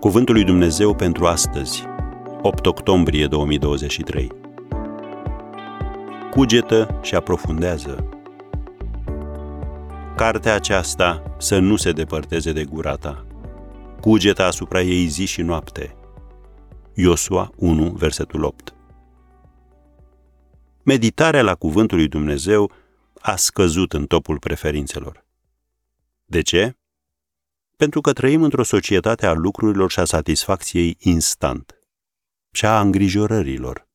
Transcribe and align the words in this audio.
Cuvântul 0.00 0.34
lui 0.34 0.44
Dumnezeu 0.44 0.94
pentru 0.94 1.26
astăzi, 1.26 1.84
8 2.42 2.66
octombrie 2.66 3.26
2023. 3.26 4.32
Cugetă 6.30 7.00
și 7.02 7.14
aprofundează. 7.14 8.08
Cartea 10.16 10.54
aceasta 10.54 11.34
să 11.38 11.58
nu 11.58 11.76
se 11.76 11.92
depărteze 11.92 12.52
de 12.52 12.64
gura 12.64 12.94
ta. 12.94 13.26
Cugeta 14.00 14.46
asupra 14.46 14.80
ei 14.80 15.06
zi 15.06 15.24
și 15.24 15.42
noapte. 15.42 15.96
Iosua 16.94 17.50
1, 17.56 17.90
versetul 17.90 18.42
8. 18.42 18.74
Meditarea 20.82 21.42
la 21.42 21.54
cuvântul 21.54 21.96
lui 21.96 22.08
Dumnezeu 22.08 22.70
a 23.20 23.36
scăzut 23.36 23.92
în 23.92 24.06
topul 24.06 24.38
preferințelor. 24.38 25.24
De 26.24 26.40
ce? 26.40 26.77
Pentru 27.78 28.00
că 28.00 28.12
trăim 28.12 28.42
într-o 28.42 28.62
societate 28.62 29.26
a 29.26 29.32
lucrurilor 29.32 29.90
și 29.90 30.00
a 30.00 30.04
satisfacției 30.04 30.96
instant 30.98 31.78
și 32.52 32.66
a 32.66 32.80
îngrijorărilor. 32.80 33.88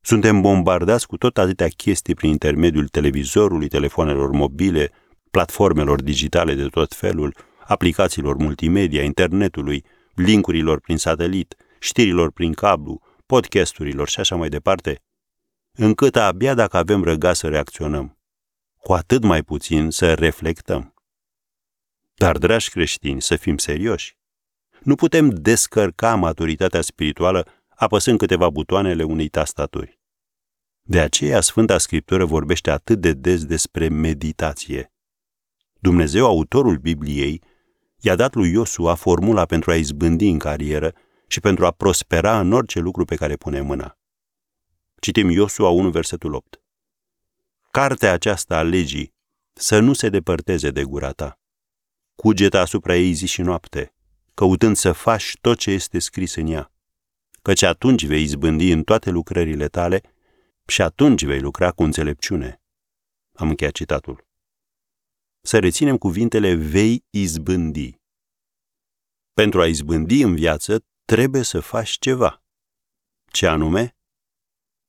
Suntem 0.00 0.40
bombardați 0.40 1.06
cu 1.06 1.16
tot 1.16 1.38
atâtea 1.38 1.68
chestii 1.68 2.14
prin 2.14 2.30
intermediul 2.30 2.88
televizorului, 2.88 3.68
telefonelor 3.68 4.30
mobile, 4.30 4.90
platformelor 5.30 6.02
digitale 6.02 6.54
de 6.54 6.66
tot 6.66 6.94
felul, 6.94 7.36
aplicațiilor 7.66 8.36
multimedia, 8.36 9.02
internetului, 9.02 9.84
linkurilor 10.14 10.80
prin 10.80 10.96
satelit, 10.96 11.54
știrilor 11.78 12.32
prin 12.32 12.52
cablu, 12.52 13.00
podcasturilor 13.26 14.08
și 14.08 14.20
așa 14.20 14.36
mai 14.36 14.48
departe, 14.48 15.02
încât 15.78 16.16
abia 16.16 16.54
dacă 16.54 16.76
avem 16.76 17.04
răga 17.04 17.32
să 17.32 17.48
reacționăm, 17.48 18.18
cu 18.80 18.92
atât 18.92 19.22
mai 19.22 19.42
puțin 19.42 19.90
să 19.90 20.14
reflectăm. 20.14 20.91
Dar, 22.22 22.38
dragi 22.38 22.70
creștini, 22.70 23.22
să 23.22 23.36
fim 23.36 23.56
serioși. 23.56 24.16
Nu 24.80 24.94
putem 24.94 25.28
descărca 25.30 26.14
maturitatea 26.14 26.80
spirituală 26.80 27.46
apăsând 27.68 28.18
câteva 28.18 28.50
butoanele 28.50 29.02
unei 29.02 29.28
tastaturi. 29.28 30.00
De 30.82 31.00
aceea 31.00 31.40
Sfânta 31.40 31.78
Scriptură 31.78 32.24
vorbește 32.24 32.70
atât 32.70 33.00
de 33.00 33.12
des 33.12 33.44
despre 33.44 33.88
meditație. 33.88 34.92
Dumnezeu, 35.78 36.26
autorul 36.26 36.76
Bibliei, 36.76 37.42
i-a 38.00 38.16
dat 38.16 38.34
lui 38.34 38.50
Iosua 38.50 38.94
formula 38.94 39.44
pentru 39.44 39.70
a 39.70 39.74
izbândi 39.74 40.28
în 40.28 40.38
carieră 40.38 40.94
și 41.26 41.40
pentru 41.40 41.66
a 41.66 41.70
prospera 41.70 42.40
în 42.40 42.52
orice 42.52 42.78
lucru 42.78 43.04
pe 43.04 43.14
care 43.14 43.36
pune 43.36 43.60
mâna. 43.60 43.98
Citim 45.00 45.30
Iosua 45.30 45.68
1, 45.68 45.90
versetul 45.90 46.34
8. 46.34 46.62
Cartea 47.70 48.12
aceasta 48.12 48.56
a 48.56 48.62
legii 48.62 49.14
să 49.52 49.78
nu 49.78 49.92
se 49.92 50.08
depărteze 50.08 50.70
de 50.70 50.84
gura 50.84 51.10
ta 51.10 51.36
cugeta 52.14 52.60
asupra 52.60 52.96
ei 52.96 53.12
zi 53.12 53.26
și 53.26 53.42
noapte, 53.42 53.94
căutând 54.34 54.76
să 54.76 54.92
faci 54.92 55.36
tot 55.40 55.58
ce 55.58 55.70
este 55.70 55.98
scris 55.98 56.34
în 56.34 56.46
ea, 56.46 56.72
căci 57.42 57.62
atunci 57.62 58.06
vei 58.06 58.22
izbândi 58.22 58.70
în 58.70 58.82
toate 58.82 59.10
lucrările 59.10 59.68
tale 59.68 60.00
și 60.66 60.82
atunci 60.82 61.24
vei 61.24 61.40
lucra 61.40 61.70
cu 61.70 61.82
înțelepciune. 61.82 62.62
Am 63.32 63.48
încheiat 63.48 63.72
citatul. 63.72 64.26
Să 65.40 65.58
reținem 65.58 65.98
cuvintele 65.98 66.54
vei 66.54 67.04
izbândi. 67.10 68.00
Pentru 69.32 69.60
a 69.60 69.66
izbândi 69.66 70.22
în 70.22 70.34
viață, 70.34 70.84
trebuie 71.04 71.42
să 71.42 71.60
faci 71.60 71.90
ceva. 71.90 72.42
Ce 73.30 73.46
anume? 73.46 73.96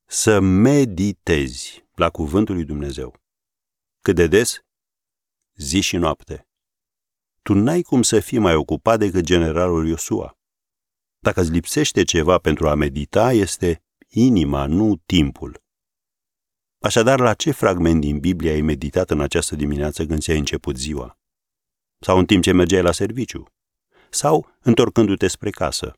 Să 0.05 0.39
meditezi 0.39 1.85
la 1.93 2.09
cuvântul 2.09 2.55
lui 2.55 2.65
Dumnezeu. 2.65 3.21
Cât 4.01 4.15
de 4.15 4.27
des? 4.27 4.59
Zi 5.55 5.81
și 5.81 5.97
noapte 5.97 6.47
tu 7.43 7.53
n-ai 7.53 7.81
cum 7.81 8.01
să 8.01 8.19
fii 8.19 8.37
mai 8.37 8.55
ocupat 8.55 8.99
decât 8.99 9.23
generalul 9.23 9.87
Iosua. 9.87 10.37
Dacă 11.19 11.41
îți 11.41 11.51
lipsește 11.51 12.03
ceva 12.03 12.37
pentru 12.37 12.69
a 12.69 12.75
medita, 12.75 13.31
este 13.31 13.83
inima, 14.07 14.65
nu 14.65 15.01
timpul. 15.05 15.61
Așadar, 16.79 17.19
la 17.19 17.33
ce 17.33 17.51
fragment 17.51 18.01
din 18.01 18.19
Biblie 18.19 18.51
ai 18.51 18.61
meditat 18.61 19.09
în 19.09 19.21
această 19.21 19.55
dimineață 19.55 20.05
când 20.05 20.21
ți-ai 20.21 20.37
început 20.37 20.77
ziua? 20.77 21.19
Sau 21.99 22.17
în 22.17 22.25
timp 22.25 22.43
ce 22.43 22.51
mergeai 22.51 22.81
la 22.81 22.91
serviciu? 22.91 23.53
Sau 24.09 24.55
întorcându-te 24.61 25.27
spre 25.27 25.49
casă? 25.49 25.93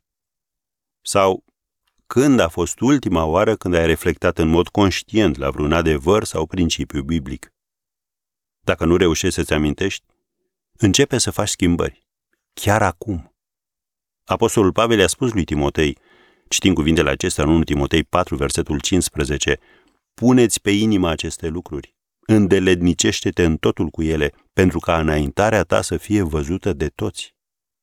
Sau 1.01 1.43
când 2.07 2.39
a 2.39 2.47
fost 2.47 2.79
ultima 2.79 3.25
oară 3.25 3.55
când 3.55 3.73
ai 3.73 3.85
reflectat 3.85 4.37
în 4.37 4.47
mod 4.47 4.67
conștient 4.67 5.37
la 5.37 5.49
vreun 5.49 5.71
adevăr 5.71 6.23
sau 6.23 6.45
principiu 6.45 7.03
biblic? 7.03 7.53
Dacă 8.59 8.85
nu 8.85 8.95
reușești 8.95 9.35
să-ți 9.35 9.53
amintești, 9.53 10.05
Începe 10.77 11.17
să 11.17 11.31
faci 11.31 11.49
schimbări. 11.49 12.07
Chiar 12.53 12.81
acum. 12.81 13.35
Apostolul 14.23 14.71
Pavel 14.71 15.01
a 15.03 15.07
spus 15.07 15.33
lui 15.33 15.43
Timotei, 15.43 15.97
citind 16.47 16.75
cuvintele 16.75 17.09
acestea 17.09 17.43
în 17.43 17.49
1 17.49 17.63
Timotei 17.63 18.03
4, 18.03 18.35
versetul 18.35 18.79
15, 18.79 19.59
Puneți 20.13 20.61
pe 20.61 20.71
inimă 20.71 21.09
aceste 21.09 21.47
lucruri, 21.47 21.95
îndelednicește-te 22.19 23.43
în 23.43 23.57
totul 23.57 23.89
cu 23.89 24.03
ele, 24.03 24.33
pentru 24.53 24.79
ca 24.79 24.99
înaintarea 24.99 25.63
ta 25.63 25.81
să 25.81 25.97
fie 25.97 26.21
văzută 26.21 26.73
de 26.73 26.87
toți. 26.87 27.35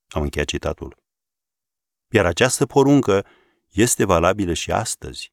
Am 0.09 0.23
încheiat 0.23 0.49
citatul. 0.49 0.97
Iar 2.09 2.27
această 2.27 2.67
poruncă 2.67 3.27
este 3.71 4.05
valabilă 4.05 4.53
și 4.53 4.73
astăzi. 4.73 5.33